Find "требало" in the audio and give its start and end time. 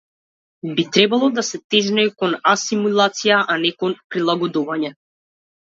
0.93-1.27